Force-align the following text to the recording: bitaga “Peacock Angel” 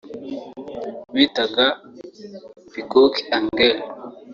bitaga 1.15 1.65
“Peacock 2.71 3.13
Angel” 3.37 3.77